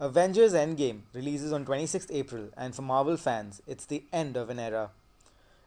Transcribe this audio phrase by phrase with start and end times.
[0.00, 4.60] Avengers Endgame releases on 26th April, and for Marvel fans, it's the end of an
[4.60, 4.90] era.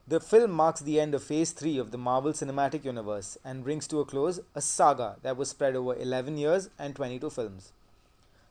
[0.07, 3.87] The film marks the end of Phase 3 of the Marvel Cinematic Universe and brings
[3.87, 7.73] to a close a saga that was spread over 11 years and 22 films.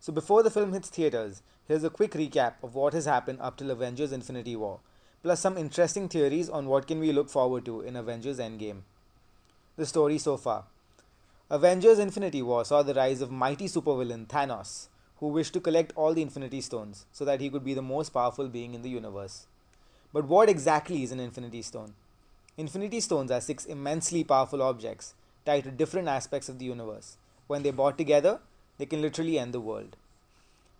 [0.00, 3.56] So, before the film hits theaters, here's a quick recap of what has happened up
[3.56, 4.80] till Avengers Infinity War,
[5.22, 8.82] plus some interesting theories on what can we look forward to in Avengers Endgame.
[9.78, 10.64] The story so far.
[11.48, 14.88] Avengers Infinity War saw the rise of mighty supervillain Thanos,
[15.20, 18.10] who wished to collect all the Infinity Stones so that he could be the most
[18.10, 19.46] powerful being in the universe.
[20.12, 21.94] But what exactly is an Infinity Stone?
[22.56, 25.14] Infinity Stones are six immensely powerful objects
[25.46, 27.16] tied to different aspects of the universe.
[27.46, 28.40] When they're brought together,
[28.78, 29.96] they can literally end the world.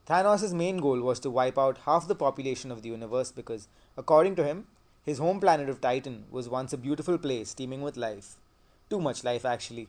[0.09, 4.35] Thanos' main goal was to wipe out half the population of the universe because, according
[4.37, 4.67] to him,
[5.05, 8.37] his home planet of Titan was once a beautiful place teeming with life.
[8.89, 9.89] Too much life, actually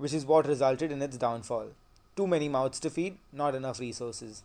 [0.00, 1.66] which is what resulted in its downfall.
[2.20, 4.42] Too many mouths to feed, not enough resources.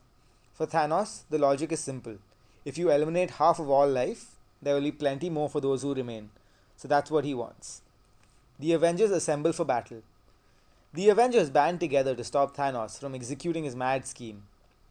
[0.54, 2.20] For Thanos, the logic is simple.
[2.64, 5.94] If you eliminate half of all life, there will be plenty more for those who
[5.94, 6.30] remain.
[6.78, 7.82] So that's what he wants.
[8.60, 10.04] The Avengers assemble for battle.
[10.94, 14.44] The Avengers band together to stop Thanos from executing his mad scheme.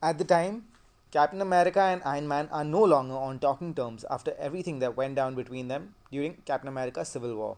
[0.03, 0.67] At the time,
[1.11, 5.15] Captain America and Iron Man are no longer on talking terms after everything that went
[5.15, 7.57] down between them during Captain America Civil War.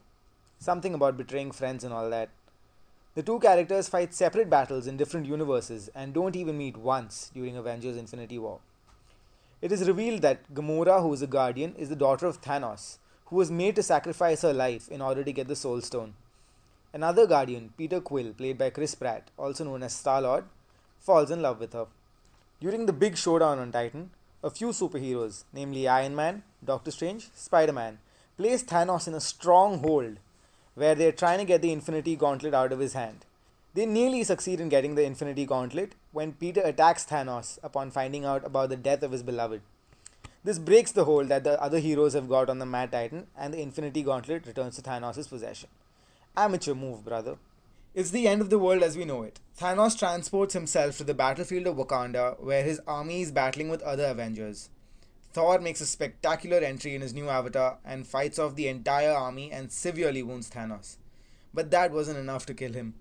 [0.60, 2.28] Something about betraying friends and all that.
[3.16, 7.56] The two characters fight separate battles in different universes and don't even meet once during
[7.56, 8.58] Avengers Infinity War.
[9.62, 13.36] It is revealed that Gamora, who is a guardian, is the daughter of Thanos, who
[13.36, 16.12] was made to sacrifice her life in order to get the Soul Stone.
[16.92, 20.44] Another guardian, Peter Quill, played by Chris Pratt, also known as Star Lord,
[21.00, 21.86] falls in love with her.
[22.60, 24.10] During the big showdown on Titan,
[24.44, 27.98] a few superheroes, namely Iron Man, Doctor Strange, Spider Man,
[28.36, 30.18] place Thanos in a strong hold
[30.76, 33.24] where they're trying to get the Infinity Gauntlet out of his hand.
[33.74, 38.46] They nearly succeed in getting the Infinity Gauntlet when Peter attacks Thanos upon finding out
[38.46, 39.62] about the death of his beloved.
[40.44, 43.52] This breaks the hold that the other heroes have got on the Mad Titan, and
[43.52, 45.68] the Infinity Gauntlet returns to Thanos' possession.
[46.36, 47.36] Amateur move, brother.
[47.94, 49.40] It's the end of the world as we know it.
[49.58, 54.04] Thanos transports himself to the battlefield of Wakanda, where his army is battling with other
[54.04, 54.68] Avengers.
[55.36, 59.52] Thor makes a spectacular entry in his new avatar and fights off the entire army
[59.52, 60.96] and severely wounds Thanos.
[61.52, 62.94] But that wasn't enough to kill him.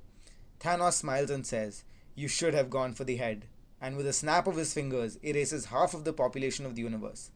[0.59, 3.45] Thanos smiles and says, You should have gone for the head,
[3.79, 7.31] and with a snap of his fingers, erases half of the population of the universe.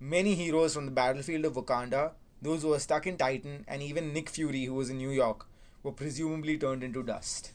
[0.00, 2.10] Many heroes from the battlefield of Wakanda,
[2.42, 5.46] those who were stuck in Titan, and even Nick Fury, who was in New York,
[5.84, 7.52] were presumably turned into dust.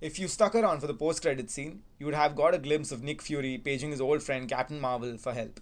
[0.00, 2.92] If you stuck around for the post credit scene, you would have got a glimpse
[2.92, 5.58] of Nick Fury paging his old friend Captain Marvel for help.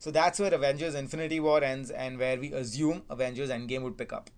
[0.00, 4.14] So that's where Avengers Infinity War ends and where we assume Avengers Endgame would pick
[4.14, 4.30] up.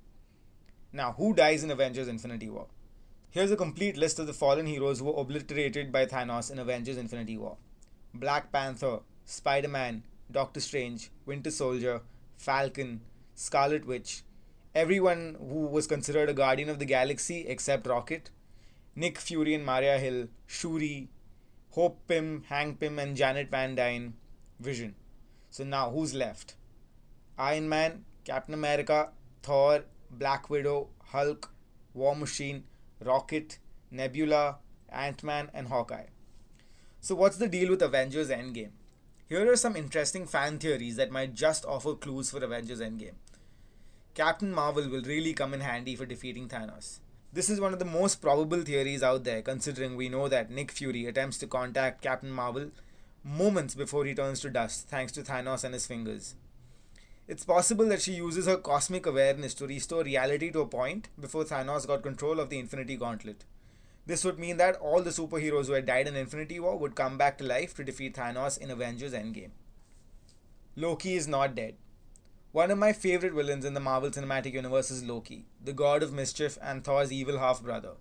[0.93, 2.67] Now, who dies in Avengers Infinity War?
[3.31, 6.97] Here's a complete list of the fallen heroes who were obliterated by Thanos in Avengers
[6.97, 7.59] Infinity War
[8.13, 10.03] Black Panther, Spider Man,
[10.33, 12.03] Doctor Strange, Winter Soldier,
[12.37, 13.01] Falcon,
[13.37, 14.25] Scarlet Witch,
[14.75, 18.31] everyone who was considered a guardian of the galaxy except Rocket,
[18.97, 21.09] Nick Fury and Maria Hill, Shuri,
[21.71, 24.15] Hope Pym, Hank Pym, and Janet Van Dyne,
[24.59, 24.97] Vision.
[25.53, 26.55] So now who's left?
[27.37, 29.11] Iron Man, Captain America,
[29.43, 31.53] Thor, Black Widow, Hulk,
[31.93, 32.65] War Machine,
[33.05, 33.59] Rocket,
[33.91, 34.57] Nebula,
[34.89, 36.07] Ant Man, and Hawkeye.
[37.03, 38.71] So, what's the deal with Avengers Endgame?
[39.29, 43.17] Here are some interesting fan theories that might just offer clues for Avengers Endgame.
[44.15, 47.01] Captain Marvel will really come in handy for defeating Thanos.
[47.31, 50.71] This is one of the most probable theories out there, considering we know that Nick
[50.71, 52.71] Fury attempts to contact Captain Marvel
[53.25, 56.35] moments before he turns to dust, thanks to Thanos and his fingers.
[57.29, 61.45] It's possible that she uses her cosmic awareness to restore reality to a point before
[61.45, 63.45] Thanos got control of the Infinity Gauntlet.
[64.05, 67.17] This would mean that all the superheroes who had died in Infinity War would come
[67.17, 69.53] back to life to defeat Thanos in Avengers Endgame.
[70.75, 71.77] Loki is not dead.
[72.51, 76.13] One of my favorite villains in the Marvel Cinematic Universe is Loki, the god of
[76.13, 77.93] mischief and Thor's evil half brother.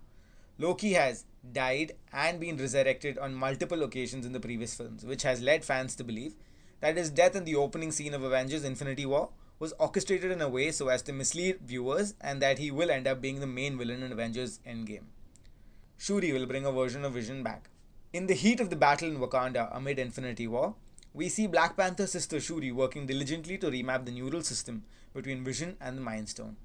[0.58, 5.40] Loki has died and been resurrected on multiple occasions in the previous films, which has
[5.40, 6.34] led fans to believe
[6.80, 10.48] that his death in the opening scene of Avengers Infinity War was orchestrated in a
[10.48, 13.78] way so as to mislead viewers and that he will end up being the main
[13.78, 15.04] villain in Avengers Endgame.
[15.96, 17.70] Shuri will bring a version of Vision back.
[18.12, 20.74] In the heat of the battle in Wakanda amid Infinity War,
[21.14, 24.82] we see Black Panther's sister Shuri working diligently to remap the neural system
[25.14, 26.56] between Vision and the Mind Stone.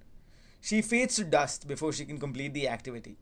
[0.60, 3.18] She fades to dust before she can complete the activity.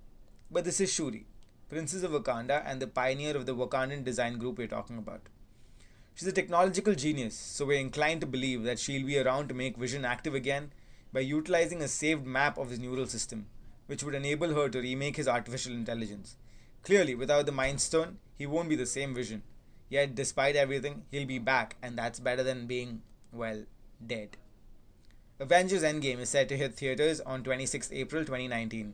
[0.51, 1.25] But this is Shuri,
[1.69, 5.21] Princess of Wakanda and the pioneer of the Wakandan design group we're talking about.
[6.13, 9.75] She's a technological genius, so we're inclined to believe that she'll be around to make
[9.75, 10.71] Vision active again
[11.12, 13.47] by utilizing a saved map of his neural system,
[13.88, 16.38] which would enable her to remake his artificial intelligence.
[16.83, 19.41] Clearly, without the Mind Stone, he won't be the same Vision.
[19.89, 23.01] Yet, despite everything, he'll be back, and that's better than being,
[23.31, 23.63] well,
[24.06, 24.38] dead.
[25.39, 28.94] Avengers Endgame is set to hit theaters on 26 April 2019.